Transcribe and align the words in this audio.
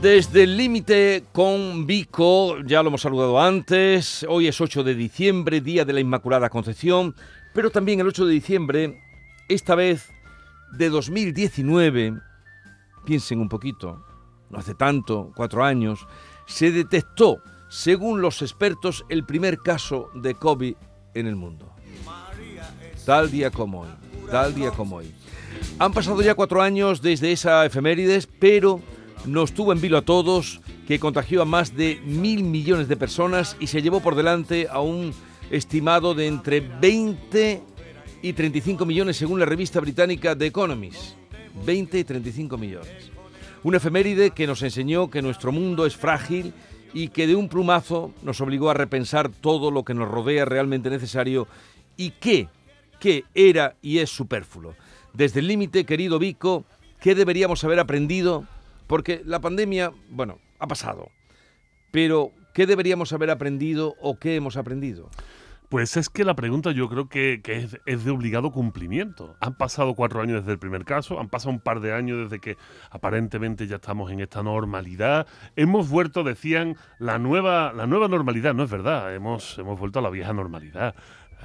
Desde 0.00 0.44
el 0.44 0.56
límite 0.56 1.24
con 1.30 1.86
Vico, 1.86 2.58
ya 2.62 2.82
lo 2.82 2.88
hemos 2.88 3.02
saludado 3.02 3.38
antes, 3.38 4.24
hoy 4.26 4.48
es 4.48 4.58
8 4.58 4.82
de 4.82 4.94
diciembre, 4.94 5.60
Día 5.60 5.84
de 5.84 5.92
la 5.92 6.00
Inmaculada 6.00 6.48
Concepción, 6.48 7.14
pero 7.52 7.68
también 7.70 8.00
el 8.00 8.06
8 8.06 8.24
de 8.24 8.32
diciembre, 8.32 9.02
esta 9.50 9.74
vez 9.74 10.08
de 10.72 10.88
2019, 10.88 12.14
piensen 13.04 13.40
un 13.40 13.50
poquito, 13.50 14.02
no 14.48 14.58
hace 14.58 14.74
tanto, 14.74 15.32
cuatro 15.36 15.62
años, 15.62 16.06
se 16.46 16.72
detectó, 16.72 17.42
según 17.68 18.22
los 18.22 18.40
expertos, 18.40 19.04
el 19.10 19.26
primer 19.26 19.58
caso 19.58 20.08
de 20.14 20.34
COVID 20.34 20.76
en 21.12 21.26
el 21.26 21.36
mundo. 21.36 21.70
Tal 23.04 23.30
día 23.30 23.50
como 23.50 23.82
hoy, 23.82 23.90
tal 24.30 24.54
día 24.54 24.70
como 24.70 24.96
hoy. 24.96 25.14
Han 25.78 25.92
pasado 25.92 26.22
ya 26.22 26.34
cuatro 26.34 26.62
años 26.62 27.02
desde 27.02 27.32
esa 27.32 27.66
efemérides, 27.66 28.26
pero 28.26 28.80
nos 29.26 29.52
tuvo 29.52 29.72
en 29.72 29.80
vilo 29.80 29.98
a 29.98 30.02
todos, 30.02 30.60
que 30.86 30.98
contagió 30.98 31.42
a 31.42 31.44
más 31.44 31.76
de 31.76 32.00
mil 32.04 32.42
millones 32.42 32.88
de 32.88 32.96
personas 32.96 33.56
y 33.60 33.66
se 33.66 33.82
llevó 33.82 34.00
por 34.00 34.14
delante 34.14 34.68
a 34.70 34.80
un 34.80 35.12
estimado 35.50 36.14
de 36.14 36.26
entre 36.26 36.60
20 36.60 37.62
y 38.22 38.32
35 38.32 38.84
millones 38.86 39.16
según 39.16 39.40
la 39.40 39.46
revista 39.46 39.80
británica 39.80 40.36
The 40.36 40.46
Economist. 40.46 41.20
20 41.64 41.98
y 41.98 42.04
35 42.04 42.56
millones. 42.56 43.10
Una 43.62 43.76
efeméride 43.76 44.30
que 44.30 44.46
nos 44.46 44.62
enseñó 44.62 45.10
que 45.10 45.22
nuestro 45.22 45.52
mundo 45.52 45.84
es 45.84 45.96
frágil 45.96 46.54
y 46.92 47.08
que 47.08 47.26
de 47.26 47.34
un 47.34 47.48
plumazo 47.48 48.12
nos 48.22 48.40
obligó 48.40 48.70
a 48.70 48.74
repensar 48.74 49.28
todo 49.28 49.70
lo 49.70 49.84
que 49.84 49.94
nos 49.94 50.08
rodea 50.08 50.44
realmente 50.44 50.90
necesario 50.90 51.46
y 51.96 52.10
que, 52.12 52.48
que 52.98 53.24
era 53.34 53.76
y 53.82 53.98
es 53.98 54.10
superfluo. 54.10 54.74
Desde 55.12 55.40
el 55.40 55.48
límite, 55.48 55.84
querido 55.84 56.18
Vico, 56.18 56.64
¿qué 57.00 57.14
deberíamos 57.14 57.62
haber 57.64 57.80
aprendido 57.80 58.46
porque 58.90 59.22
la 59.24 59.40
pandemia, 59.40 59.92
bueno, 60.08 60.40
ha 60.58 60.66
pasado. 60.66 61.12
Pero, 61.92 62.32
¿qué 62.54 62.66
deberíamos 62.66 63.12
haber 63.12 63.30
aprendido 63.30 63.94
o 64.00 64.18
qué 64.18 64.34
hemos 64.34 64.56
aprendido? 64.56 65.08
Pues 65.68 65.96
es 65.96 66.08
que 66.08 66.24
la 66.24 66.34
pregunta 66.34 66.72
yo 66.72 66.88
creo 66.88 67.08
que, 67.08 67.40
es, 67.86 68.04
de 68.04 68.10
obligado 68.10 68.50
cumplimiento. 68.50 69.36
Han 69.38 69.56
pasado 69.56 69.94
cuatro 69.94 70.20
años 70.20 70.40
desde 70.40 70.54
el 70.54 70.58
primer 70.58 70.84
caso, 70.84 71.20
han 71.20 71.28
pasado 71.28 71.52
un 71.52 71.60
par 71.60 71.78
de 71.78 71.92
años 71.92 72.18
desde 72.18 72.40
que 72.40 72.56
aparentemente 72.90 73.68
ya 73.68 73.76
estamos 73.76 74.10
en 74.10 74.18
esta 74.18 74.42
normalidad. 74.42 75.28
Hemos 75.54 75.88
vuelto, 75.88 76.24
decían, 76.24 76.76
la 76.98 77.20
nueva, 77.20 77.72
la 77.72 77.86
nueva 77.86 78.08
normalidad. 78.08 78.54
No 78.54 78.64
es 78.64 78.70
verdad, 78.72 79.14
hemos, 79.14 79.56
hemos 79.60 79.78
vuelto 79.78 80.00
a 80.00 80.02
la 80.02 80.10
vieja 80.10 80.32
normalidad. 80.32 80.96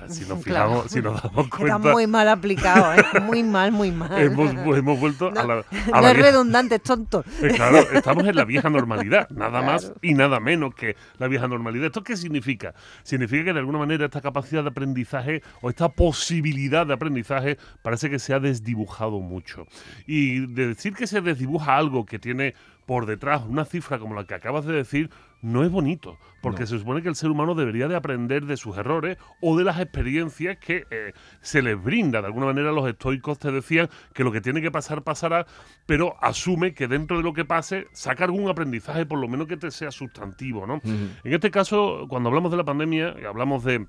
Si 0.07 0.25
nos 0.25 0.39
fijamos, 0.43 0.91
si 0.91 1.01
nos 1.01 1.21
damos 1.21 1.47
cuenta. 1.47 1.77
Está 1.77 1.91
muy 1.91 2.07
mal 2.07 2.27
aplicado, 2.29 2.93
¿eh? 2.93 3.03
muy 3.21 3.43
mal, 3.43 3.71
muy 3.71 3.91
mal. 3.91 4.21
Hemos, 4.21 4.51
hemos 4.77 4.99
vuelto 4.99 5.31
a 5.35 5.43
la. 5.43 5.65
no 5.91 6.07
es 6.07 6.17
redundante, 6.17 6.75
es 6.75 6.83
tonto. 6.83 7.23
Eh, 7.45 7.51
claro, 7.53 7.77
estamos 7.91 8.25
en 8.25 8.35
la 8.35 8.45
vieja 8.45 8.69
normalidad, 8.69 9.29
nada 9.29 9.61
más 9.61 9.93
y 10.01 10.13
nada 10.13 10.39
menos 10.39 10.73
que 10.73 10.95
la 11.19 11.27
vieja 11.27 11.47
normalidad. 11.47 11.87
¿Esto 11.87 12.03
qué 12.03 12.17
significa? 12.17 12.73
Significa 13.03 13.45
que 13.45 13.53
de 13.53 13.59
alguna 13.59 13.77
manera 13.77 14.05
esta 14.05 14.21
capacidad 14.21 14.63
de 14.63 14.69
aprendizaje 14.69 15.43
o 15.61 15.69
esta 15.69 15.89
posibilidad 15.89 16.87
de 16.87 16.93
aprendizaje 16.93 17.57
parece 17.83 18.09
que 18.09 18.19
se 18.19 18.33
ha 18.33 18.39
desdibujado 18.39 19.19
mucho. 19.19 19.67
Y 20.07 20.47
de 20.47 20.69
decir 20.69 20.95
que 20.95 21.07
se 21.07 21.21
desdibuja 21.21 21.77
algo 21.77 22.05
que 22.05 22.17
tiene 22.17 22.55
por 22.85 23.05
detrás 23.05 23.43
una 23.47 23.65
cifra 23.65 23.99
como 23.99 24.15
la 24.15 24.25
que 24.25 24.33
acabas 24.35 24.65
de 24.65 24.73
decir 24.73 25.09
no 25.41 25.63
es 25.63 25.69
bonito, 25.69 26.17
porque 26.41 26.65
se 26.65 26.79
supone 26.79 27.03
que 27.03 27.09
el 27.09 27.15
ser 27.15 27.29
humano 27.29 27.53
debería 27.53 27.87
de 27.87 27.95
aprender 27.95 28.45
de 28.45 28.57
sus 28.57 28.77
errores 28.77 29.17
o 29.41 29.55
de 29.55 29.63
las 29.63 29.79
experiencias 29.79 30.57
que 30.57 30.87
eh, 30.89 31.13
se 31.41 31.61
les 31.61 31.81
brinda. 31.81 32.21
De 32.21 32.27
alguna 32.27 32.47
manera 32.47 32.71
los 32.71 32.87
estoicos 32.89 33.37
te 33.37 33.51
decían 33.51 33.87
que 34.13 34.23
lo 34.23 34.31
que 34.31 34.41
tiene 34.41 34.59
que 34.59 34.71
pasar 34.71 35.03
pasará, 35.03 35.45
pero 35.85 36.15
asume 36.19 36.73
que 36.73 36.87
dentro 36.87 37.17
de 37.17 37.23
lo 37.23 37.33
que 37.33 37.45
pase 37.45 37.85
saca 37.93 38.23
algún 38.23 38.49
aprendizaje, 38.49 39.05
por 39.05 39.19
lo 39.19 39.27
menos 39.27 39.45
que 39.47 39.57
te 39.57 39.69
sea 39.69 39.91
sustantivo. 39.91 40.65
¿no? 40.65 40.81
En 40.83 41.33
este 41.33 41.51
caso, 41.51 42.07
cuando 42.09 42.29
hablamos 42.29 42.49
de 42.49 42.57
la 42.57 42.63
pandemia, 42.63 43.15
hablamos 43.27 43.63
de 43.63 43.85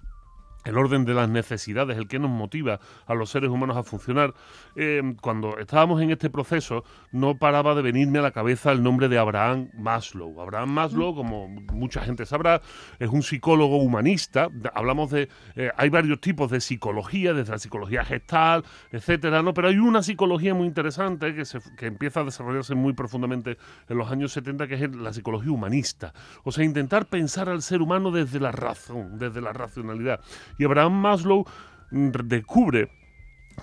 el 0.66 0.76
orden 0.76 1.04
de 1.04 1.14
las 1.14 1.28
necesidades, 1.28 1.96
el 1.96 2.08
que 2.08 2.18
nos 2.18 2.30
motiva 2.30 2.80
a 3.06 3.14
los 3.14 3.30
seres 3.30 3.50
humanos 3.50 3.76
a 3.76 3.82
funcionar. 3.82 4.34
Eh, 4.74 5.14
cuando 5.20 5.58
estábamos 5.58 6.02
en 6.02 6.10
este 6.10 6.30
proceso, 6.30 6.84
no 7.12 7.38
paraba 7.38 7.74
de 7.74 7.82
venirme 7.82 8.18
a 8.18 8.22
la 8.22 8.30
cabeza 8.32 8.72
el 8.72 8.82
nombre 8.82 9.08
de 9.08 9.18
Abraham 9.18 9.70
Maslow. 9.74 10.40
Abraham 10.40 10.70
Maslow, 10.70 11.14
como 11.14 11.48
mucha 11.48 12.00
gente 12.00 12.26
sabrá, 12.26 12.60
es 12.98 13.08
un 13.08 13.22
psicólogo 13.22 13.78
humanista. 13.78 14.48
Hablamos 14.74 15.10
de. 15.10 15.28
Eh, 15.54 15.70
hay 15.76 15.88
varios 15.88 16.20
tipos 16.20 16.50
de 16.50 16.60
psicología, 16.60 17.32
desde 17.32 17.52
la 17.52 17.58
psicología 17.58 18.04
gestal, 18.04 18.64
etcétera, 18.90 19.42
¿no? 19.42 19.54
Pero 19.54 19.68
hay 19.68 19.78
una 19.78 20.02
psicología 20.02 20.54
muy 20.54 20.66
interesante 20.66 21.34
que, 21.34 21.44
se, 21.44 21.60
que 21.76 21.86
empieza 21.86 22.20
a 22.20 22.24
desarrollarse 22.24 22.74
muy 22.74 22.92
profundamente 22.92 23.58
en 23.88 23.98
los 23.98 24.10
años 24.10 24.32
70, 24.32 24.66
que 24.66 24.74
es 24.74 24.96
la 24.96 25.12
psicología 25.12 25.52
humanista. 25.52 26.12
O 26.44 26.52
sea, 26.52 26.64
intentar 26.64 27.06
pensar 27.06 27.48
al 27.48 27.62
ser 27.62 27.82
humano 27.82 28.10
desde 28.10 28.40
la 28.40 28.52
razón, 28.52 29.18
desde 29.18 29.40
la 29.40 29.52
racionalidad. 29.52 30.20
Y 30.58 30.64
Abraham 30.64 30.94
Maslow 30.94 31.44
mm, 31.90 32.10
descubre 32.24 32.90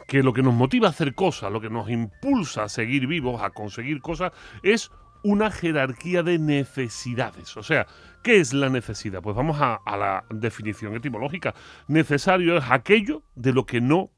que 0.08 0.24
lo 0.24 0.34
que 0.34 0.42
nos 0.42 0.54
motiva 0.54 0.88
a 0.88 0.92
hacer 0.92 1.14
cosas, 1.14 1.52
lo 1.52 1.62
que 1.62 1.70
nos 1.70 1.90
impulsa 1.90 2.64
a 2.64 2.70
seguir 2.70 3.08
vivos, 3.08 3.42
a 3.42 3.52
conseguir 3.52 4.02
cosas, 4.02 4.32
es 4.64 4.92
una 5.24 5.50
jerarquía 5.52 6.22
de 6.22 6.38
necesidades. 6.38 7.56
O 7.56 7.64
sea, 7.64 7.88
¿qué 8.22 8.40
es 8.40 8.54
la 8.54 8.70
necesidad? 8.70 9.22
Pues 9.22 9.36
vamos 9.36 9.58
a, 9.60 9.80
la 9.86 10.26
definición 10.30 10.96
etimológica. 10.96 11.56
Necesario 11.88 12.58
es 12.58 12.66
aquello 12.70 13.24
de 13.36 13.54
lo 13.54 13.66
que 13.66 13.82
no 13.82 14.12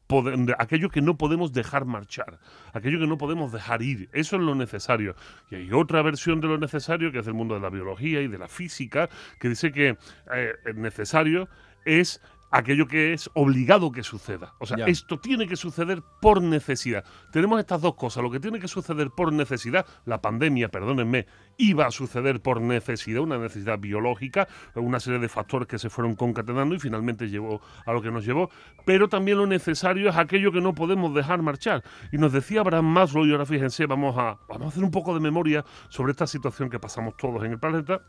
aquello 0.60 0.90
que 0.90 1.02
no 1.02 1.18
podemos 1.18 1.52
dejar 1.52 1.86
marchar, 1.86 2.40
aquello 2.74 3.00
que 3.00 3.08
no 3.08 3.18
podemos 3.18 3.52
dejar 3.52 3.82
ir. 3.82 4.10
Eso 4.14 4.36
es 4.36 4.42
lo 4.42 4.54
necesario. 4.54 5.16
Y 5.50 5.56
hay 5.56 5.72
otra 5.72 6.02
versión 6.04 6.42
de 6.42 6.48
lo 6.48 6.58
necesario 6.58 7.12
que 7.12 7.20
es 7.20 7.26
del 7.26 7.34
mundo 7.34 7.56
de 7.56 7.62
la 7.62 7.70
biología 7.70 8.22
y 8.22 8.28
de 8.28 8.38
la 8.38 8.48
física 8.48 9.10
que 9.40 9.50
dice 9.50 9.72
que 9.72 9.98
eh, 10.32 10.54
necesario 10.76 11.50
es 11.86 12.22
aquello 12.52 12.88
que 12.88 13.14
es 13.14 13.30
obligado 13.34 13.92
que 13.92 14.04
suceda. 14.04 14.54
O 14.60 14.66
sea, 14.66 14.86
esto 14.86 15.20
tiene 15.20 15.48
que 15.48 15.56
suceder 15.56 16.02
por 16.22 16.42
necesidad. 16.42 17.04
Tenemos 17.32 17.60
estas 17.60 17.82
dos 17.82 17.96
cosas. 17.96 18.24
Lo 18.24 18.32
que 18.32 18.40
tiene 18.40 18.60
que 18.60 18.68
suceder 18.68 19.10
por 19.10 19.34
necesidad, 19.34 19.86
la 20.06 20.22
pandemia, 20.22 20.70
perdónenme, 20.70 21.26
iba 21.58 21.86
a 21.86 21.92
suceder 21.92 22.42
por 22.42 22.62
necesidad, 22.62 23.22
una 23.22 23.38
necesidad 23.38 23.80
biológica, 23.80 24.48
una 24.76 25.00
serie 25.00 25.20
de 25.20 25.30
factores 25.30 25.68
que 25.68 25.80
se 25.80 25.90
fueron 25.90 26.16
concatenando 26.16 26.76
y 26.76 26.80
finalmente 26.80 27.30
llevó 27.30 27.62
a 27.86 27.94
lo 27.94 28.02
que 28.02 28.12
nos 28.12 28.26
llevó. 28.26 28.50
Pero 28.86 29.10
también 29.10 29.38
lo 29.38 29.48
necesario 29.48 30.10
es 30.10 30.16
aquello 30.16 30.52
que 30.52 30.62
no 30.62 30.74
podemos 30.74 31.14
dejar 31.14 31.42
marchar. 31.42 31.84
Y 32.12 32.18
nos 32.18 32.32
decía 32.32 32.62
Abraham 32.62 32.86
Maslow, 32.86 33.26
y 33.26 33.32
ahora 33.32 33.46
fíjense, 33.46 33.86
vamos 33.86 34.16
a, 34.18 34.38
vamos 34.48 34.66
a 34.66 34.68
hacer 34.70 34.84
un 34.84 34.92
poco 34.92 35.14
de 35.14 35.20
memoria 35.20 35.66
sobre 35.90 36.12
esta 36.12 36.28
situación 36.28 36.70
que 36.70 36.80
pasamos 36.80 37.18
todos 37.18 37.44
en 37.44 37.52
el 37.52 37.60
planeta. 37.60 38.02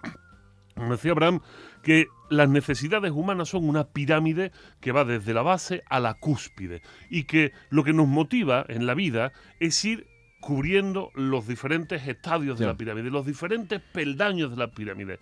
Como 0.77 0.93
decía 0.93 1.13
Abraham, 1.13 1.41
que 1.83 2.07
las 2.29 2.51
necesidades 2.51 3.11
humanas 3.11 3.49
son 3.49 3.67
una 3.67 3.85
pirámide 3.89 4.53
que 4.81 4.93
va 4.93 5.05
desde 5.05 5.33
la 5.33 5.41
base 5.43 5.83
a 5.89 6.01
la 6.01 6.15
cúspide 6.15 6.83
y 7.09 7.25
que 7.25 7.53
lo 7.71 7.83
que 7.83 7.95
nos 7.95 8.07
motiva 8.07 8.65
en 8.69 8.85
la 8.85 8.95
vida 8.95 9.33
es 9.59 9.83
ir 9.87 10.07
cubriendo 10.41 11.11
los 11.15 11.49
diferentes 11.49 12.07
estadios 12.07 12.59
de 12.59 12.67
la 12.67 12.77
pirámide, 12.77 13.11
los 13.11 13.25
diferentes 13.25 13.81
peldaños 13.81 14.51
de 14.51 14.57
la 14.57 14.71
pirámide. 14.71 15.19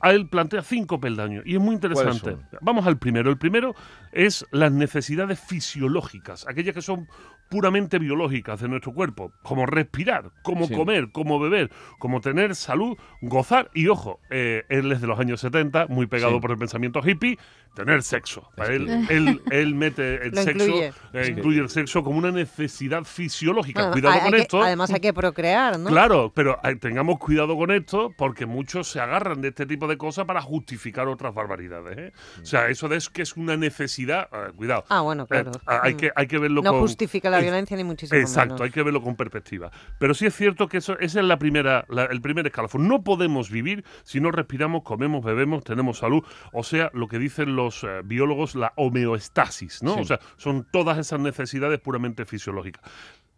A 0.00 0.12
él 0.12 0.28
plantea 0.28 0.62
cinco 0.62 1.00
peldaños 1.00 1.44
y 1.46 1.54
es 1.54 1.60
muy 1.60 1.74
interesante. 1.74 2.36
Vamos 2.60 2.86
al 2.86 2.98
primero. 2.98 3.30
El 3.30 3.38
primero 3.38 3.74
es 4.12 4.46
las 4.50 4.72
necesidades 4.72 5.40
fisiológicas, 5.40 6.46
aquellas 6.46 6.74
que 6.74 6.82
son 6.82 7.08
puramente 7.48 7.98
biológicas 7.98 8.60
de 8.60 8.68
nuestro 8.68 8.92
cuerpo, 8.92 9.32
como 9.42 9.66
respirar, 9.66 10.32
como 10.42 10.68
comer, 10.68 11.10
como 11.12 11.38
beber, 11.38 11.70
como 11.98 12.20
tener 12.20 12.54
salud, 12.54 12.96
gozar 13.20 13.70
y 13.72 13.88
ojo, 13.88 14.20
eh, 14.30 14.64
él 14.68 14.90
es 14.90 15.00
de 15.00 15.06
los 15.06 15.18
años 15.18 15.40
70, 15.40 15.86
muy 15.88 16.06
pegado 16.06 16.40
por 16.40 16.50
el 16.50 16.58
pensamiento 16.58 17.00
hippie, 17.04 17.38
tener 17.74 18.02
sexo. 18.02 18.50
él, 18.68 19.40
él, 19.50 19.74
mete 19.74 20.26
el 20.26 20.34
sexo, 20.36 20.72
eh, 21.12 21.28
incluye. 21.28 21.60
el 21.60 21.68
sexo 21.68 22.02
como 22.02 22.18
una 22.18 22.32
necesidad 22.32 23.04
fisiológica. 23.04 23.90
cuidado 23.92 24.18
con 24.20 24.34
esto. 24.34 24.62
además 24.62 24.90
hay 24.92 25.00
que 25.00 25.12
procrear, 25.12 25.78
¿no? 25.78 25.88
Claro, 25.88 26.32
pero 26.34 26.58
eh, 26.64 26.74
tengamos 26.76 27.18
cuidado 27.18 27.56
con 27.56 27.70
esto 27.70 28.12
porque 28.16 28.46
muchos 28.46 28.88
se 28.88 29.00
agarran 29.00 29.40
de 29.40 29.48
este 29.48 29.66
tipo 29.66 29.85
de 29.86 29.96
cosas 29.96 30.24
para 30.24 30.40
justificar 30.42 31.08
otras 31.08 31.34
barbaridades. 31.34 31.98
¿eh? 31.98 32.12
O 32.42 32.46
sea, 32.46 32.68
eso 32.68 32.88
de 32.88 32.96
es 32.96 33.08
que 33.08 33.22
es 33.22 33.36
una 33.36 33.56
necesidad, 33.56 34.28
cuidado. 34.56 34.84
Ah, 34.88 35.00
bueno, 35.00 35.26
claro. 35.26 35.52
hay, 35.66 35.94
que, 35.94 36.10
hay 36.14 36.26
que 36.26 36.38
verlo 36.38 36.62
no 36.62 36.80
justifica 36.80 37.30
la 37.30 37.40
violencia 37.40 37.76
ni 37.76 37.84
muchísimo 37.84 38.20
Exacto, 38.20 38.62
hay 38.62 38.70
que 38.70 38.82
verlo 38.82 39.02
con 39.02 39.16
perspectiva. 39.16 39.70
Pero 39.98 40.14
sí 40.14 40.26
es 40.26 40.34
cierto 40.34 40.68
que 40.68 40.78
eso 40.78 40.98
ese 40.98 41.20
es 41.20 41.24
la 41.26 41.38
primera, 41.38 41.86
el 42.10 42.20
primer 42.20 42.46
escalafón. 42.46 42.88
No 42.88 43.02
podemos 43.02 43.50
vivir 43.50 43.84
si 44.02 44.20
no 44.20 44.30
respiramos, 44.30 44.82
comemos, 44.82 45.24
bebemos, 45.24 45.64
tenemos 45.64 45.98
salud. 45.98 46.22
O 46.52 46.62
sea, 46.62 46.90
lo 46.94 47.08
que 47.08 47.18
dicen 47.18 47.56
los 47.56 47.84
eh, 47.84 48.00
biólogos 48.04 48.54
la 48.54 48.72
homeostasis, 48.76 49.82
¿no? 49.82 49.96
O 49.96 50.04
sea, 50.04 50.20
son 50.36 50.66
todas 50.70 50.98
esas 50.98 51.20
necesidades 51.20 51.80
puramente 51.80 52.24
fisiológicas. 52.24 52.82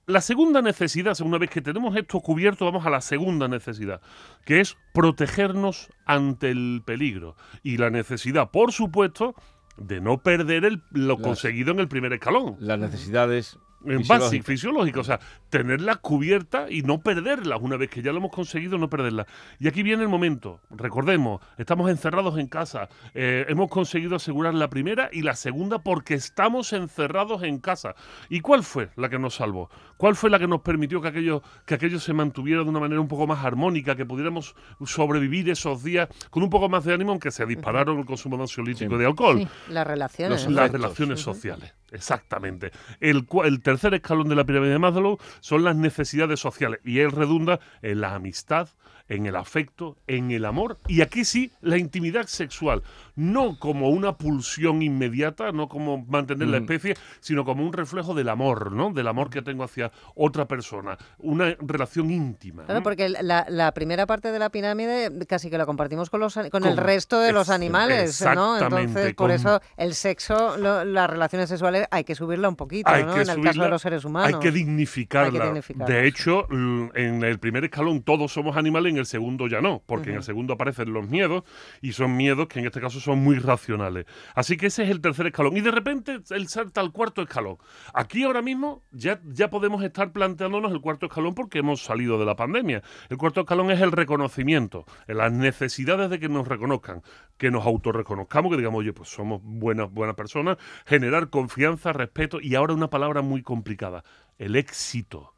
La 0.09 0.23
segunda 0.23 0.63
necesidad, 0.63 1.21
una 1.21 1.37
vez 1.37 1.51
que 1.51 1.61
tenemos 1.61 1.95
esto 1.95 2.21
cubierto, 2.21 2.65
vamos 2.65 2.87
a 2.87 2.89
la 2.89 3.03
segunda 3.03 3.47
necesidad, 3.47 4.01
que 4.47 4.61
es 4.61 4.79
protegernos 4.95 5.91
ante 6.07 6.51
el 6.51 6.81
peligro. 6.83 7.37
Y 7.63 7.77
la 7.77 7.91
necesidad, 7.91 8.51
por 8.51 8.73
supuesto, 8.73 9.35
de 9.77 10.01
no 10.01 10.17
perder 10.23 10.65
el, 10.65 10.83
lo 10.93 11.19
conseguido 11.19 11.73
en 11.73 11.81
el 11.81 11.89
primer 11.89 12.15
escalón. 12.15 12.57
Las 12.59 12.79
necesidades 12.79 13.59
en 13.85 14.07
básico, 14.07 14.45
fisiológica, 14.45 15.01
o 15.01 15.05
sea, 15.05 15.21
tenerla 15.51 15.97
cubierta 15.97 16.67
y 16.71 16.83
no 16.83 17.01
perderla, 17.01 17.57
una 17.57 17.77
vez 17.77 17.91
que 17.91 18.03
ya 18.03 18.13
lo 18.13 18.19
hemos 18.19 18.33
conseguido, 18.33 18.79
no 18.79 18.91
perderla. 18.91 19.27
Y 19.59 19.69
aquí 19.69 19.83
viene 19.83 20.03
el 20.03 20.09
momento, 20.09 20.61
recordemos, 20.71 21.41
estamos 21.57 21.91
encerrados 21.91 22.39
en 22.39 22.49
casa, 22.49 22.89
eh, 23.15 23.47
hemos 23.49 23.71
conseguido 23.71 24.17
asegurar 24.17 24.55
la 24.55 24.69
primera 24.69 25.09
y 25.13 25.23
la 25.23 25.35
segunda 25.35 25.79
porque 25.79 26.15
estamos 26.15 26.73
encerrados 26.73 27.43
en 27.43 27.59
casa. 27.59 27.95
¿Y 28.29 28.41
cuál 28.41 28.63
fue 28.63 28.91
la 28.97 29.09
que 29.09 29.19
nos 29.19 29.37
salvó? 29.37 29.71
¿Cuál 29.97 30.17
fue 30.17 30.31
la 30.31 30.39
que 30.39 30.47
nos 30.47 30.61
permitió 30.61 31.01
que 31.01 31.09
aquello, 31.09 31.43
que 31.67 31.75
aquello 31.75 31.99
se 32.01 32.13
mantuviera 32.13 32.63
de 32.63 32.71
una 32.71 32.81
manera 32.81 33.01
un 33.01 33.09
poco 33.09 33.27
más 33.27 33.45
armónica, 33.45 33.97
que 33.97 34.07
pudiéramos 34.07 34.55
sobrevivir 34.85 35.51
esos 35.51 35.83
días 35.83 36.09
con 36.31 36.43
un 36.43 36.51
poco 36.51 36.69
más 36.69 36.85
de 36.85 36.95
ánimo, 36.95 37.11
aunque 37.11 37.31
se 37.31 37.45
dispararon 37.47 37.99
el 37.99 38.07
consumo 38.07 38.37
de 38.37 38.43
ansiolítico 38.43 38.95
y 38.95 38.99
de 38.99 39.07
alcohol? 39.07 39.39
Sí, 39.39 39.73
las 39.73 39.87
relaciones. 39.87 40.49
las 40.49 40.71
relaciones 40.71 41.21
sociales. 41.21 41.75
Exactamente. 41.91 42.71
El, 43.01 43.27
el, 43.45 43.63
tercer 43.63 43.95
escalón 43.95 44.29
de 44.29 44.37
la 44.37 44.45
pirámide 44.45 44.73
de 44.73 44.79
Maslow 44.79 45.19
son 45.41 45.65
las 45.65 45.77
necesidades 45.77 46.39
sociales 46.41 46.81
y 46.85 46.99
él 46.99 47.13
redunda 47.13 47.61
en 47.83 48.01
la 48.01 48.15
amistad, 48.15 48.69
en 49.09 49.27
el 49.27 49.37
afecto, 49.37 49.97
en 50.07 50.31
el 50.31 50.45
amor 50.45 50.79
y 50.87 51.01
aquí 51.01 51.25
sí 51.25 51.53
la 51.61 51.79
intimidad 51.79 52.27
sexual, 52.27 52.83
no 53.17 53.59
como 53.59 53.89
una 53.89 54.17
pulsión 54.17 54.83
inmediata, 54.83 55.53
no 55.53 55.69
como 55.69 56.05
mantener 56.07 56.49
la 56.49 56.59
especie, 56.59 56.97
sino 57.21 57.45
como 57.45 57.65
un 57.65 57.73
reflejo 57.73 58.15
del 58.15 58.29
amor, 58.29 58.73
¿no? 58.73 58.93
Del 58.93 59.09
amor 59.09 59.31
que 59.31 59.43
tengo 59.43 59.65
hacia 59.65 59.91
otra 60.15 60.47
persona, 60.47 60.97
una 61.19 61.57
relación 61.61 62.11
íntima. 62.11 62.65
Claro, 62.65 62.83
porque 62.83 63.09
la, 63.09 63.73
primera 63.73 64.07
parte 64.07 64.33
de 64.33 64.39
la 64.39 64.51
pirámide 64.51 65.11
casi 65.27 65.51
que 65.51 65.59
la 65.59 65.67
compartimos 65.67 66.11
con 66.11 66.21
los 66.21 66.39
con 66.51 66.65
el 66.65 66.77
resto 66.77 67.21
de 67.21 67.33
los 67.33 67.51
animales, 67.51 68.25
¿no? 68.35 68.59
Entonces, 68.59 69.15
por 69.15 69.31
eso 69.31 69.61
el 69.77 69.95
sexo, 69.95 70.57
las 70.57 71.11
relaciones 71.11 71.49
sexuales 71.49 71.87
hay 71.91 72.05
que 72.05 72.15
subirla 72.15 72.49
un 72.49 72.57
poquito, 72.57 72.91
¿no? 72.91 73.21
en 73.21 73.29
el 73.29 73.43
caso 73.43 73.63
de 73.63 73.69
los 73.69 73.83
seres 73.83 74.05
humanos. 74.05 74.35
Hay 74.35 74.41
que 74.41 74.51
dignificarla. 74.51 75.53
De 75.53 76.07
hecho, 76.07 76.47
en 76.51 77.23
el 77.23 77.39
primer 77.39 77.65
escalón 77.65 78.03
todos 78.03 78.33
somos 78.33 78.57
animales, 78.57 78.93
en 78.93 78.98
el 78.99 79.07
segundo 79.07 79.47
ya 79.47 79.61
no, 79.61 79.83
porque 79.87 80.11
en 80.11 80.17
el 80.17 80.23
segundo 80.23 80.55
aparecen 80.55 80.93
los 80.93 81.09
miedos 81.09 81.45
y 81.81 81.93
son 81.93 82.17
miedos 82.17 82.49
que 82.49 82.61
en 82.61 82.67
este 82.67 82.81
caso 82.81 83.01
son 83.01 83.19
muy 83.19 83.39
racionales. 83.39 84.07
Así 84.35 84.57
que 84.57 84.67
ese 84.67 84.85
es 84.85 84.91
el 84.91 85.01
tercer 85.01 85.27
escalón. 85.27 85.57
Y 85.57 85.61
de 85.61 85.71
repente 85.71 86.19
él 86.31 86.49
salta 86.49 86.81
al 86.81 86.93
cuarto 86.93 87.23
escalón. 87.23 87.59
Aquí 87.95 88.25
ahora 88.25 88.43
mismo 88.43 88.83
ya, 88.91 89.21
ya 89.25 89.51
podemos 89.51 89.83
estar 89.83 90.13
planteándonos 90.13 90.73
el 90.73 90.81
cuarto 90.81 91.07
escalón 91.07 91.35
porque 91.35 91.59
hemos 91.61 91.83
salido 91.83 92.19
de 92.19 92.27
la 92.27 92.37
pandemia. 92.37 92.83
El 93.09 93.17
cuarto 93.19 93.41
escalón 93.41 93.71
es 93.71 93.81
el 93.81 93.93
reconocimiento, 93.93 94.85
las 95.07 95.33
necesidades 95.33 96.11
de 96.11 96.19
que 96.19 96.29
nos 96.29 96.47
reconozcan, 96.47 97.03
que 97.37 97.51
nos 97.51 97.67
autorreconozcamos, 97.67 98.51
que 98.51 98.59
digamos, 98.59 98.81
oye, 98.81 98.93
pues 98.93 99.09
somos 99.09 99.41
buenas, 99.43 99.91
buenas 99.91 100.17
personas, 100.17 100.59
generar 100.87 101.31
confianza, 101.31 101.93
respeto 101.93 102.39
y 102.41 102.55
ahora 102.55 102.75
una 102.75 102.91
palabra 102.91 103.23
muy 103.23 103.43
complicada, 103.43 104.05
el 104.39 104.57
éxito. 104.57 105.35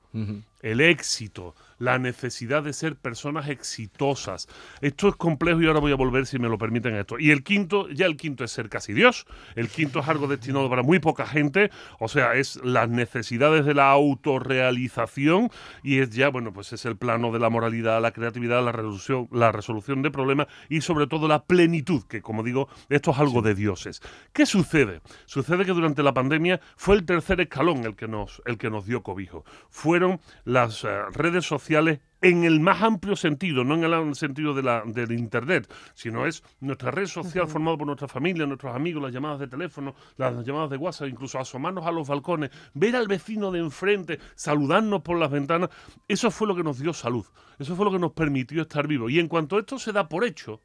El 0.60 0.80
éxito 0.80 1.54
la 1.80 1.98
necesidad 1.98 2.62
de 2.62 2.72
ser 2.72 2.94
personas 2.94 3.48
exitosas. 3.48 4.46
Esto 4.80 5.08
es 5.08 5.16
complejo 5.16 5.60
y 5.60 5.66
ahora 5.66 5.80
voy 5.80 5.92
a 5.92 5.96
volver, 5.96 6.26
si 6.26 6.38
me 6.38 6.48
lo 6.48 6.58
permiten, 6.58 6.94
esto. 6.94 7.18
Y 7.18 7.30
el 7.30 7.42
quinto, 7.42 7.88
ya 7.88 8.06
el 8.06 8.16
quinto 8.16 8.44
es 8.44 8.52
ser 8.52 8.68
casi 8.68 8.92
Dios. 8.92 9.26
El 9.56 9.68
quinto 9.68 10.00
es 10.00 10.08
algo 10.08 10.28
destinado 10.28 10.68
para 10.68 10.82
muy 10.82 10.98
poca 11.00 11.26
gente, 11.26 11.70
o 11.98 12.06
sea, 12.06 12.34
es 12.34 12.60
las 12.62 12.88
necesidades 12.88 13.64
de 13.64 13.74
la 13.74 13.90
autorrealización 13.90 15.50
y 15.82 16.00
es 16.00 16.10
ya, 16.10 16.28
bueno, 16.28 16.52
pues 16.52 16.72
es 16.74 16.84
el 16.84 16.96
plano 16.96 17.32
de 17.32 17.38
la 17.38 17.48
moralidad, 17.48 18.00
la 18.02 18.12
creatividad, 18.12 18.62
la 18.62 18.72
resolución, 18.72 19.28
la 19.32 19.50
resolución 19.50 20.02
de 20.02 20.10
problemas 20.10 20.48
y 20.68 20.82
sobre 20.82 21.06
todo 21.06 21.28
la 21.28 21.44
plenitud, 21.44 22.04
que 22.04 22.20
como 22.20 22.42
digo, 22.42 22.68
esto 22.90 23.10
es 23.12 23.18
algo 23.18 23.40
de 23.40 23.54
dioses. 23.54 24.02
¿Qué 24.34 24.44
sucede? 24.44 25.00
Sucede 25.24 25.64
que 25.64 25.72
durante 25.72 26.02
la 26.02 26.12
pandemia 26.12 26.60
fue 26.76 26.96
el 26.96 27.06
tercer 27.06 27.40
escalón 27.40 27.86
el 27.86 27.96
que 27.96 28.06
nos, 28.06 28.42
el 28.44 28.58
que 28.58 28.68
nos 28.68 28.84
dio 28.84 29.02
cobijo. 29.02 29.46
Fueron 29.70 30.20
las 30.50 30.82
eh, 30.82 30.88
redes 31.12 31.46
sociales 31.46 32.00
en 32.22 32.44
el 32.44 32.58
más 32.58 32.82
amplio 32.82 33.14
sentido, 33.14 33.62
no 33.62 33.76
en 33.76 33.84
el 33.84 34.14
sentido 34.16 34.52
de 34.52 34.62
la, 34.62 34.82
del 34.84 35.12
Internet, 35.12 35.72
sino 35.94 36.26
es 36.26 36.42
nuestra 36.58 36.90
red 36.90 37.06
social 37.06 37.46
formada 37.46 37.78
por 37.78 37.86
nuestra 37.86 38.08
familia, 38.08 38.46
nuestros 38.46 38.74
amigos, 38.74 39.02
las 39.02 39.12
llamadas 39.12 39.38
de 39.38 39.46
teléfono, 39.46 39.94
las 40.16 40.44
llamadas 40.44 40.70
de 40.70 40.76
WhatsApp, 40.76 41.08
incluso 41.08 41.38
asomarnos 41.38 41.86
a 41.86 41.92
los 41.92 42.08
balcones, 42.08 42.50
ver 42.74 42.96
al 42.96 43.06
vecino 43.06 43.52
de 43.52 43.60
enfrente, 43.60 44.18
saludarnos 44.34 45.02
por 45.02 45.18
las 45.18 45.30
ventanas. 45.30 45.70
Eso 46.08 46.30
fue 46.30 46.48
lo 46.48 46.56
que 46.56 46.64
nos 46.64 46.78
dio 46.80 46.92
salud, 46.92 47.24
eso 47.58 47.76
fue 47.76 47.84
lo 47.84 47.92
que 47.92 48.00
nos 48.00 48.12
permitió 48.12 48.62
estar 48.62 48.86
vivos. 48.88 49.12
Y 49.12 49.20
en 49.20 49.28
cuanto 49.28 49.58
esto 49.58 49.78
se 49.78 49.92
da 49.92 50.08
por 50.08 50.24
hecho, 50.24 50.60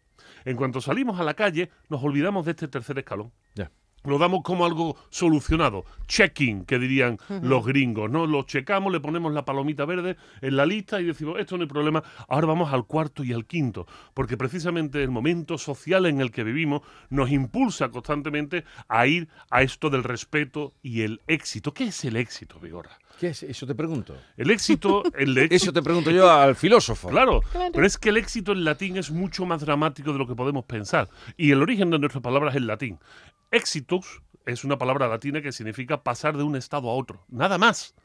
en 0.46 0.58
cuanto 0.58 0.82
salimos 0.82 1.20
a 1.20 1.24
la 1.24 1.36
calle, 1.36 1.70
nos 1.90 2.04
olvidamos 2.04 2.44
de 2.46 2.52
este 2.52 2.68
tercer 2.68 2.98
escalón 2.98 3.32
lo 4.06 4.18
damos 4.18 4.42
como 4.44 4.66
algo 4.66 4.96
solucionado. 5.10 5.86
Checking, 6.08 6.66
que 6.66 6.80
dirían 6.80 7.18
los 7.42 7.66
gringos, 7.66 8.10
¿no? 8.10 8.28
Lo 8.28 8.44
checamos, 8.44 8.92
le 8.92 9.00
ponemos 9.00 9.34
la 9.34 9.46
palomita 9.46 9.86
verde 9.86 10.18
en 10.42 10.56
la 10.56 10.66
lista 10.66 11.02
y 11.02 11.06
decimos, 11.06 11.40
esto 11.40 11.58
no 11.58 11.64
hay 11.64 11.70
problema, 11.70 12.04
ahora 12.28 12.48
vamos 12.48 12.72
al 12.74 12.86
cuarto 12.86 13.24
y 13.24 13.34
al 13.34 13.46
quinto, 13.46 13.88
porque 14.14 14.38
precisamente 14.38 15.02
el 15.02 15.12
momento 15.12 15.58
social 15.58 16.06
en 16.06 16.22
el 16.22 16.32
que 16.32 16.44
vivimos 16.44 16.82
nos 17.10 17.32
impulsa 17.32 17.90
constantemente 17.90 18.64
a 18.88 19.08
ir 19.08 19.28
a 19.50 19.62
esto 19.62 19.90
del 19.90 20.04
respeto 20.04 20.74
y 20.82 21.02
el 21.02 21.22
éxito. 21.28 21.74
¿Qué 21.74 21.86
es 21.86 22.06
el 22.06 22.16
éxito, 22.16 22.60
Vigorra? 22.60 22.98
¿Qué 23.20 23.28
es? 23.28 23.44
Eso 23.44 23.66
te 23.66 23.76
pregunto. 23.76 24.16
El 24.38 24.52
éxito, 24.52 25.04
el 25.18 25.38
Eso 25.52 25.72
te 25.72 25.82
pregunto 25.82 26.12
yo 26.12 26.30
al 26.30 26.56
filósofo. 26.56 27.10
Claro, 27.10 27.42
pero 27.74 27.86
es 27.86 27.98
que 27.98 28.10
el 28.10 28.18
éxito 28.18 28.52
en 28.52 28.64
latín 28.64 28.98
es 28.98 29.12
mucho 29.12 29.46
más 29.46 29.62
dramático 29.62 30.12
de 30.12 30.20
lo 30.20 30.28
que 30.28 30.36
podemos 30.36 30.66
pensar. 30.66 31.10
Y 31.38 31.52
el 31.52 31.62
origen 31.62 31.90
de 31.90 32.00
nuestras 32.00 32.22
palabras 32.22 32.54
es 32.54 32.58
el 32.58 32.68
latín. 32.68 33.00
Exitus 33.52 34.22
es 34.46 34.64
una 34.64 34.78
palabra 34.78 35.08
latina 35.08 35.42
que 35.42 35.52
significa 35.52 36.04
pasar 36.04 36.38
de 36.38 36.44
un 36.44 36.56
estado 36.56 36.90
a 36.90 36.94
otro. 36.94 37.26
Nada 37.30 37.58
más. 37.58 37.96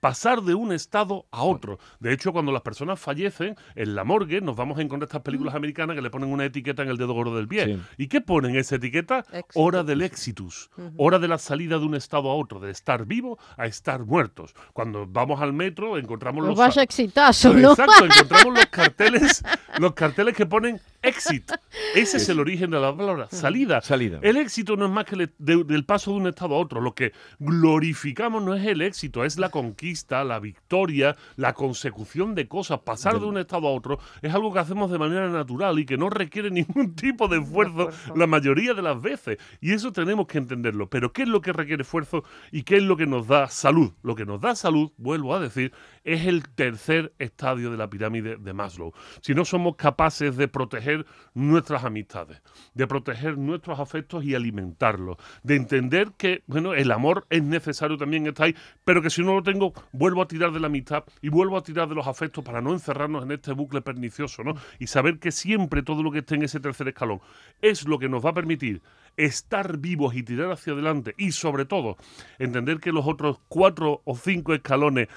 Pasar 0.00 0.42
de 0.42 0.54
un 0.54 0.72
estado 0.72 1.26
a 1.30 1.42
otro. 1.42 1.78
De 2.00 2.12
hecho, 2.12 2.32
cuando 2.32 2.52
las 2.52 2.62
personas 2.62 2.98
fallecen, 2.98 3.56
en 3.74 3.94
la 3.94 4.04
morgue 4.04 4.40
nos 4.40 4.56
vamos 4.56 4.78
a 4.78 4.82
encontrar 4.82 5.08
estas 5.08 5.22
películas 5.22 5.54
americanas 5.54 5.94
que 5.94 6.02
le 6.02 6.10
ponen 6.10 6.32
una 6.32 6.46
etiqueta 6.46 6.82
en 6.82 6.88
el 6.88 6.96
dedo 6.96 7.12
gordo 7.12 7.36
del 7.36 7.46
pie. 7.46 7.78
¿Y 7.98 8.08
qué 8.08 8.20
ponen 8.20 8.56
esa 8.56 8.76
etiqueta? 8.76 9.24
Hora 9.54 9.84
del 9.84 10.02
exitus. 10.02 10.70
Hora 10.96 11.18
de 11.18 11.28
la 11.28 11.38
salida 11.38 11.78
de 11.78 11.84
un 11.84 11.94
estado 11.94 12.30
a 12.30 12.34
otro, 12.34 12.60
de 12.60 12.70
estar 12.70 13.04
vivo 13.04 13.38
a 13.56 13.66
estar 13.66 14.04
muertos. 14.04 14.54
Cuando 14.72 15.06
vamos 15.06 15.40
al 15.40 15.52
metro 15.52 15.98
encontramos 15.98 16.44
los... 16.44 16.56
Vaya 16.56 16.82
exitazo, 16.82 17.52
¿no? 17.52 17.72
Exacto, 17.72 18.06
encontramos 18.06 18.54
los 18.54 18.66
carteles, 18.66 19.44
los 19.78 19.92
carteles 19.92 20.34
que 20.34 20.46
ponen 20.46 20.80
exit. 21.02 21.52
Ese 21.94 22.18
es 22.18 22.28
el 22.28 22.40
origen 22.40 22.70
de 22.70 22.80
la 22.80 22.94
palabra, 22.96 23.28
salida. 23.30 23.80
salida. 23.80 24.18
El 24.22 24.36
éxito 24.36 24.76
no 24.76 24.86
es 24.86 24.90
más 24.90 25.04
que 25.04 25.14
el, 25.16 25.32
del 25.38 25.84
paso 25.84 26.12
de 26.12 26.16
un 26.18 26.26
estado 26.26 26.54
a 26.54 26.58
otro. 26.58 26.80
Lo 26.80 26.94
que 26.94 27.12
glorificamos 27.38 28.42
no 28.42 28.54
es 28.54 28.66
el 28.66 28.82
éxito, 28.82 29.24
es 29.24 29.38
la 29.38 29.50
conquista, 29.50 30.24
la 30.24 30.38
victoria, 30.38 31.16
la 31.36 31.54
consecución 31.54 32.34
de 32.34 32.48
cosas. 32.48 32.80
Pasar 32.80 33.18
de 33.20 33.26
un 33.26 33.38
estado 33.38 33.68
a 33.68 33.72
otro 33.72 33.98
es 34.22 34.34
algo 34.34 34.52
que 34.52 34.58
hacemos 34.58 34.90
de 34.90 34.98
manera 34.98 35.28
natural 35.28 35.78
y 35.78 35.86
que 35.86 35.96
no 35.96 36.10
requiere 36.10 36.50
ningún 36.50 36.94
tipo 36.94 37.28
de 37.28 37.38
esfuerzo 37.38 37.90
la 38.14 38.26
mayoría 38.26 38.74
de 38.74 38.82
las 38.82 39.00
veces. 39.00 39.38
Y 39.60 39.72
eso 39.72 39.92
tenemos 39.92 40.26
que 40.26 40.38
entenderlo. 40.38 40.88
Pero 40.88 41.12
¿qué 41.12 41.22
es 41.22 41.28
lo 41.28 41.40
que 41.40 41.52
requiere 41.52 41.82
esfuerzo 41.82 42.24
y 42.52 42.62
qué 42.62 42.76
es 42.76 42.82
lo 42.82 42.96
que 42.96 43.06
nos 43.06 43.26
da 43.26 43.48
salud? 43.48 43.92
Lo 44.02 44.14
que 44.14 44.26
nos 44.26 44.40
da 44.40 44.54
salud, 44.54 44.92
vuelvo 44.96 45.34
a 45.34 45.40
decir, 45.40 45.72
es 46.04 46.26
el 46.26 46.48
tercer 46.48 47.12
estadio 47.18 47.70
de 47.70 47.76
la 47.76 47.88
pirámide 47.88 48.36
de 48.36 48.52
Maslow. 48.52 48.92
Si 49.20 49.34
no 49.34 49.44
somos 49.44 49.76
capaces 49.76 50.36
de 50.36 50.48
proteger 50.48 50.89
nuestras 51.34 51.84
amistades, 51.84 52.42
de 52.74 52.86
proteger 52.86 53.38
nuestros 53.38 53.78
afectos 53.80 54.24
y 54.24 54.34
alimentarlos, 54.34 55.16
de 55.42 55.56
entender 55.56 56.12
que 56.16 56.42
bueno, 56.46 56.74
el 56.74 56.90
amor 56.92 57.26
es 57.30 57.42
necesario 57.42 57.96
también 57.96 58.26
está 58.26 58.44
ahí, 58.44 58.56
pero 58.84 59.02
que 59.02 59.10
si 59.10 59.22
no 59.22 59.34
lo 59.34 59.42
tengo, 59.42 59.72
vuelvo 59.92 60.22
a 60.22 60.28
tirar 60.28 60.52
de 60.52 60.60
la 60.60 60.66
amistad 60.66 61.04
y 61.22 61.28
vuelvo 61.28 61.56
a 61.56 61.62
tirar 61.62 61.88
de 61.88 61.94
los 61.94 62.06
afectos 62.06 62.44
para 62.44 62.60
no 62.60 62.72
encerrarnos 62.72 63.24
en 63.24 63.32
este 63.32 63.52
bucle 63.52 63.80
pernicioso, 63.80 64.42
¿no? 64.42 64.54
Y 64.78 64.86
saber 64.86 65.18
que 65.18 65.32
siempre 65.32 65.82
todo 65.82 66.02
lo 66.02 66.10
que 66.10 66.20
esté 66.20 66.34
en 66.34 66.42
ese 66.42 66.60
tercer 66.60 66.88
escalón 66.88 67.20
es 67.62 67.86
lo 67.86 67.98
que 67.98 68.08
nos 68.08 68.24
va 68.24 68.30
a 68.30 68.34
permitir 68.34 68.82
estar 69.16 69.78
vivos 69.78 70.14
y 70.14 70.22
tirar 70.22 70.50
hacia 70.50 70.72
adelante 70.72 71.14
y 71.18 71.32
sobre 71.32 71.64
todo 71.64 71.96
entender 72.38 72.78
que 72.78 72.92
los 72.92 73.06
otros 73.06 73.38
cuatro 73.48 74.02
o 74.04 74.16
cinco 74.16 74.54
escalones 74.54 75.08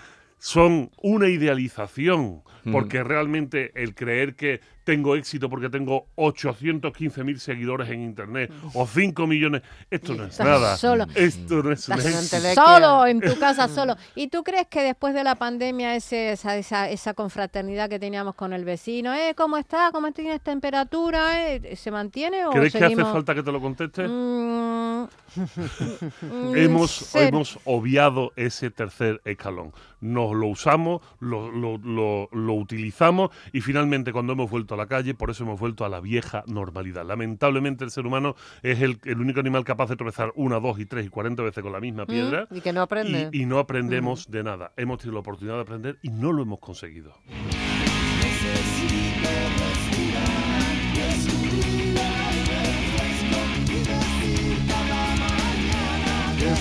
son 0.44 0.92
una 1.02 1.30
idealización, 1.30 2.44
porque 2.70 3.02
realmente 3.02 3.72
el 3.82 3.96
creer 3.96 4.36
que 4.36 4.60
tengo 4.84 5.16
éxito 5.16 5.50
porque 5.50 5.70
tengo 5.70 6.08
815 6.16 7.24
mil 7.24 7.40
seguidores 7.40 7.90
en 7.90 8.02
internet 8.02 8.52
o 8.74 8.86
5 8.86 9.28
millones. 9.28 9.62
Esto 9.90 10.14
no 10.14 10.26
es 10.26 10.40
nada. 10.40 10.78
Solo. 10.78 11.06
Esto 11.16 11.64
no 11.64 11.72
es 11.72 11.82
Solo 11.84 13.08
en 13.08 13.22
tu 13.22 13.38
casa, 13.40 13.68
solo. 13.68 13.96
¿Y 14.16 14.28
tú 14.28 14.44
crees 14.44 14.68
que 14.68 14.82
después 14.82 15.14
de 15.14 15.24
la 15.24 15.36
pandemia 15.36 15.96
ese, 15.96 16.34
esa, 16.34 16.58
esa, 16.58 16.90
esa, 16.90 17.14
confraternidad 17.14 17.90
que 17.90 18.00
teníamos 18.00 18.36
con 18.36 18.54
el 18.54 18.66
vecino, 18.66 19.14
eh, 19.14 19.34
¿cómo 19.36 19.58
está? 19.58 19.92
¿Cómo 19.92 20.12
tienes 20.12 20.42
temperatura? 20.42 21.50
Eh? 21.50 21.76
¿Se 21.76 21.92
mantiene 21.92 22.46
o 22.46 22.52
¿Crees 22.52 22.74
que 22.74 22.84
hace 22.84 22.96
falta 22.96 23.36
que 23.36 23.44
te 23.44 23.52
lo 23.52 23.62
conteste? 23.62 24.08
Mm. 24.08 25.08
hemos, 26.56 27.16
hemos 27.16 27.60
obviado 27.66 28.32
ese 28.36 28.70
tercer 28.70 29.22
escalón. 29.26 29.74
Nos 30.02 30.36
lo 30.36 30.48
usamos, 30.48 31.02
lo, 31.20 31.50
lo, 31.50 31.78
lo, 31.78 32.30
lo 32.32 32.54
utilizamos 32.54 33.32
y 33.54 33.62
finalmente 33.62 34.12
cuando 34.12 34.34
hemos 34.34 34.50
vuelto 34.50 34.73
vuelto 34.74 34.82
a 34.82 34.86
la 34.86 34.88
calle, 34.88 35.14
por 35.14 35.30
eso 35.30 35.44
hemos 35.44 35.60
vuelto 35.60 35.86
a 35.86 35.90
la 35.90 36.00
vieja 36.00 36.44
normalidad. 36.48 37.06
Lamentablemente 37.06 37.84
el 37.84 37.92
ser 37.92 38.06
humano 38.06 38.36
es 38.62 38.82
el, 38.82 39.00
único 39.20 39.40
animal 39.40 39.64
capaz 39.64 39.90
de 39.90 39.96
tropezar 39.96 40.32
una, 40.36 40.60
dos 40.60 40.80
y 40.80 40.86
tres 40.86 41.06
y 41.06 41.10
cuarenta 41.10 41.44
veces 41.44 41.64
con 41.64 41.72
la 41.72 41.80
misma 41.80 42.04
mm, 42.04 42.08
piedra. 42.08 42.48
y 42.52 42.62
que 42.62 42.74
no 42.74 42.82
aprende. 42.82 43.30
Y, 43.32 43.46
no 43.46 43.60
aprendemos 43.60 44.30
de 44.30 44.44
nada. 44.44 44.72
Hemos 44.78 45.00
tenido 45.00 45.16
la 45.16 45.20
oportunidad 45.20 45.56
de 45.56 45.62
aprender 45.62 46.00
y 46.02 46.10
no 46.10 46.32
lo 46.32 46.44
hemos 46.44 46.60
conseguido. 46.60 47.14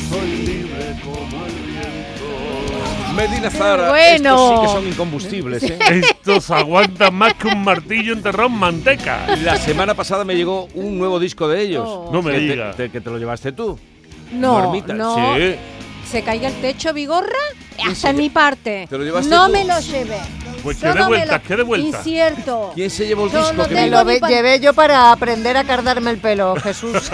soy 0.08 0.30
libre 0.46 0.96
como 1.02 1.46
el 1.46 1.52
viento. 1.66 2.01
Medina 3.12 3.50
Zara, 3.50 3.90
bueno. 3.90 4.34
estos 4.34 4.48
sí 4.48 4.60
que 4.60 4.68
son 4.68 4.88
incombustibles. 4.88 5.62
¿eh? 5.62 5.78
Estos 5.90 6.50
aguantan 6.50 7.14
más 7.14 7.34
que 7.34 7.48
un 7.48 7.62
martillo 7.62 8.12
enterrado 8.12 8.48
en 8.48 8.56
manteca. 8.56 9.26
La 9.42 9.56
semana 9.56 9.94
pasada 9.94 10.24
me 10.24 10.34
llegó 10.34 10.68
un 10.74 10.98
nuevo 10.98 11.20
disco 11.20 11.48
de 11.48 11.62
ellos. 11.62 11.84
Oh. 11.86 12.10
No 12.12 12.22
me 12.22 12.38
digas. 12.38 12.76
Que 12.76 12.88
te 12.88 13.10
lo 13.10 13.18
llevaste 13.18 13.52
tú. 13.52 13.78
No, 14.32 14.72
no. 14.86 15.36
Sí. 15.36 15.54
¿Se 16.10 16.22
caiga 16.22 16.48
el 16.48 16.54
techo, 16.60 16.92
Vigorra? 16.92 17.28
Hasta 17.88 18.10
en 18.10 18.16
mi 18.16 18.30
parte. 18.30 18.88
no 19.28 19.48
me 19.48 19.64
lo 19.64 19.78
llevé. 19.80 20.18
Pues 20.62 20.78
qué 20.78 20.92
de 20.92 21.04
vueltas, 21.04 21.42
qué 21.42 21.56
de 21.56 21.62
vueltas. 21.62 22.06
Incierto. 22.06 22.72
¿Quién 22.74 22.90
se 22.90 23.06
llevó 23.06 23.26
el 23.26 23.32
disco? 23.32 23.68
que 23.68 23.74
me 23.74 23.90
lo 23.90 24.04
llevé 24.04 24.60
yo 24.60 24.72
para 24.72 25.12
aprender 25.12 25.56
a 25.56 25.64
cardarme 25.64 26.10
el 26.10 26.18
pelo, 26.18 26.54
Jesús. 26.62 27.10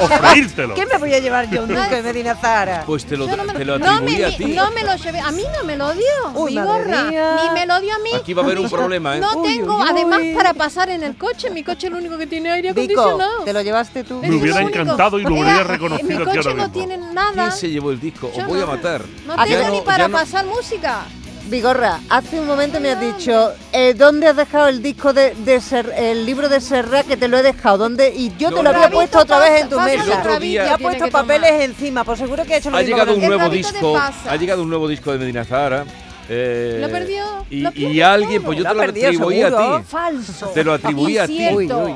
o 0.00 0.74
¿Qué 0.74 0.86
me 0.86 0.98
voy 0.98 1.14
a 1.14 1.18
llevar 1.18 1.50
yo 1.50 1.62
un 1.62 1.68
disco 1.68 1.94
de 1.94 2.02
Medina 2.02 2.34
Zara? 2.34 2.84
Pues 2.86 3.04
te 3.04 3.16
lo, 3.16 3.26
te 3.26 3.64
lo 3.64 3.74
atribuí 3.74 4.18
no 4.18 4.26
a 4.26 4.30
ti. 4.30 4.44
No 4.54 4.70
me 4.72 4.82
lo 4.84 4.96
llevé, 4.96 5.20
a 5.20 5.30
mí 5.30 5.42
no 5.56 5.64
me 5.64 5.76
lo 5.76 5.92
dio, 5.92 6.02
Uy, 6.34 6.54
mi 6.54 6.62
gorra. 6.62 7.10
Ni 7.10 7.50
me 7.50 7.66
lo 7.66 7.80
dio 7.80 7.94
a 7.94 7.98
mí. 7.98 8.10
Aquí 8.14 8.34
va 8.34 8.42
a 8.42 8.44
haber 8.44 8.58
un 8.58 8.70
problema, 8.70 9.16
¿eh? 9.16 9.20
No 9.20 9.42
tengo, 9.42 9.82
además, 9.82 10.20
para 10.34 10.54
pasar 10.54 10.90
en 10.90 11.02
el 11.02 11.16
coche, 11.16 11.50
mi 11.50 11.62
coche 11.62 11.86
es 11.86 11.92
el 11.92 11.98
único 11.98 12.18
que 12.18 12.26
tiene 12.26 12.50
aire 12.50 12.70
acondicionado. 12.70 13.44
¿te 13.44 13.52
lo 13.52 13.62
llevaste 13.62 14.04
tú? 14.04 14.20
Me 14.20 14.34
hubiera 14.34 14.60
encantado 14.60 15.18
y 15.18 15.22
lo 15.22 15.34
hubiera 15.34 15.64
reconocido. 15.64 16.18
Mi 16.20 16.24
coche 16.24 16.54
no 16.54 16.70
tiene 16.70 16.96
nada. 16.96 17.32
¿Quién 17.32 17.52
se 17.52 17.70
llevó 17.70 17.90
el 17.90 18.00
disco? 18.00 18.30
Os 18.34 18.46
voy 18.46 18.60
a 18.60 18.66
matar. 18.66 19.02
No 19.26 19.36
tengo 19.44 19.70
ni 19.70 19.80
para 19.82 20.08
pasar 20.08 20.46
música. 20.46 21.04
Vigorra, 21.48 22.00
hace 22.08 22.40
un 22.40 22.46
momento 22.46 22.80
me 22.80 22.90
has 22.90 23.00
dicho, 23.00 23.52
eh, 23.72 23.94
¿dónde 23.94 24.26
has 24.26 24.36
dejado 24.36 24.68
el 24.68 24.82
disco 24.82 25.12
de, 25.12 25.60
Ser, 25.60 25.92
el 25.96 26.26
libro 26.26 26.48
de 26.48 26.60
Serra 26.60 27.04
que 27.04 27.16
te 27.16 27.28
lo 27.28 27.38
he 27.38 27.42
dejado? 27.42 27.78
¿Dónde? 27.78 28.12
Y 28.14 28.32
yo 28.36 28.52
te 28.52 28.62
lo 28.62 28.70
había 28.70 28.90
puesto 28.90 29.20
otra 29.20 29.38
vez 29.38 29.62
en 29.62 29.68
tu 29.68 29.78
mesa. 29.78 30.22
y 30.42 30.58
ha 30.58 30.78
puesto 30.78 31.08
papeles 31.08 31.52
encima, 31.62 32.02
por 32.04 32.18
seguro 32.18 32.44
que 32.44 32.54
ha 32.54 32.56
hecho 32.58 32.70
lo 32.70 32.78
ha 32.78 32.82
Llegado 32.82 33.14
un 33.14 33.20
nuevo 33.20 33.48
disco, 33.48 33.96
ha 33.96 34.36
llegado 34.36 34.62
un 34.62 34.68
nuevo 34.70 34.88
disco 34.88 35.12
de 35.12 35.18
Medina 35.18 35.44
Zahara 35.44 35.84
eh, 36.28 36.78
lo 36.80 36.88
perdió. 36.90 37.24
Y, 37.50 38.00
alguien, 38.00 38.42
pues 38.42 38.58
yo 38.58 38.64
te 38.64 38.74
lo, 38.74 38.82
atribuí 38.82 39.42
a 39.42 39.50
ti. 39.50 39.84
Falso. 39.86 40.48
Te 40.48 40.64
lo 40.64 40.72
atribuí 40.74 41.18
a 41.18 41.26
ti. 41.26 41.48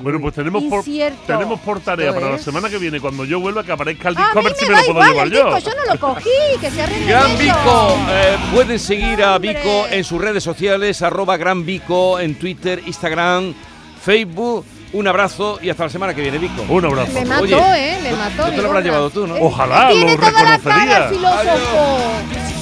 Bueno, 0.02 0.20
pues 0.20 0.34
tenemos 0.34 0.62
por, 0.64 0.84
tenemos 1.26 1.60
por 1.60 1.80
tarea 1.80 2.12
para 2.12 2.30
la 2.30 2.38
semana 2.38 2.68
que 2.68 2.78
viene, 2.78 3.00
cuando 3.00 3.24
yo 3.24 3.40
vuelva, 3.40 3.64
que 3.64 3.72
aparezca 3.72 4.10
el 4.10 4.16
disco, 4.16 4.38
a, 4.38 4.42
ver 4.42 4.54
si 4.54 4.66
me 4.66 4.76
lo 4.76 4.94
puedo 4.94 5.10
llevar 5.10 5.28
yo. 5.28 5.58
yo 5.58 5.70
no 5.74 5.92
lo 5.92 6.00
cogí, 6.00 6.30
que 6.60 6.70
se 6.70 6.82
arregle 6.82 7.06
Gran 7.06 7.38
Vico. 7.38 7.98
Eh, 8.10 8.36
pueden 8.54 8.78
seguir 8.78 9.22
a 9.22 9.38
Vico 9.38 9.86
en 9.90 10.04
sus 10.04 10.20
redes 10.20 10.44
sociales, 10.44 11.02
arroba 11.02 11.36
Gran 11.36 11.66
Vico 11.66 12.20
en 12.20 12.36
Twitter, 12.36 12.82
Instagram, 12.86 13.54
Facebook. 14.02 14.64
Un 14.92 15.06
abrazo 15.06 15.60
y 15.62 15.70
hasta 15.70 15.84
la 15.84 15.90
semana 15.90 16.14
que 16.14 16.20
viene, 16.20 16.38
Vico. 16.38 16.64
Un 16.68 16.84
abrazo. 16.84 17.12
Me 17.12 17.24
mató, 17.24 17.74
¿eh? 17.74 17.98
Me 18.02 18.12
mató. 18.12 18.50
Te 18.50 18.56
lo 18.56 18.68
habrás 18.68 18.84
llevado 18.84 19.10
tú, 19.10 19.26
¿no? 19.26 19.36
Ojalá, 19.36 19.92
lo 19.92 20.16
reconocería. 20.16 21.08
filósofo. 21.08 22.59